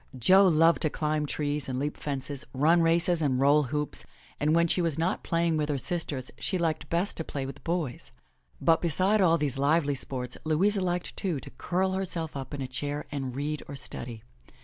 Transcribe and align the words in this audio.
Jo 0.17 0.47
loved 0.47 0.81
to 0.81 0.89
climb 0.89 1.27
trees 1.27 1.69
and 1.69 1.77
leap 1.77 1.95
fences, 1.95 2.43
run 2.55 2.81
races 2.81 3.21
and 3.21 3.39
roll 3.39 3.65
hoops, 3.65 4.03
and 4.39 4.55
when 4.55 4.67
she 4.67 4.81
was 4.81 4.97
not 4.97 5.23
playing 5.23 5.57
with 5.57 5.69
her 5.69 5.77
sisters 5.77 6.31
she 6.39 6.57
liked 6.57 6.89
best 6.89 7.15
to 7.17 7.23
play 7.23 7.45
with 7.45 7.63
boys. 7.63 8.11
But 8.59 8.81
beside 8.81 9.21
all 9.21 9.37
these 9.37 9.59
lively 9.59 9.93
sports, 9.93 10.37
Louisa 10.43 10.81
liked, 10.81 11.15
too, 11.15 11.39
to 11.41 11.51
curl 11.51 11.91
herself 11.91 12.35
up 12.35 12.51
in 12.51 12.63
a 12.63 12.67
chair 12.67 13.05
and 13.11 13.35
read 13.35 13.61
or 13.67 13.75
study. 13.75 14.23